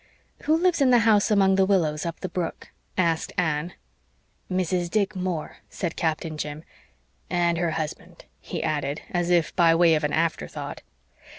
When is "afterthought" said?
10.11-10.81